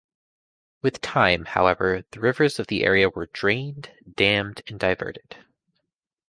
[0.81, 5.37] With time, however, the rivers of the area were drained, dammed and diverted.